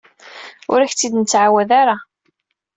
[0.71, 1.97] Ur ak-t-id-nettɛawad ara.